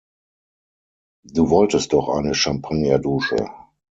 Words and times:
Du 1.31 1.51
wolltest 1.51 1.93
doch 1.93 2.09
eine 2.09 2.33
Champagner-Dusche. 2.33 3.51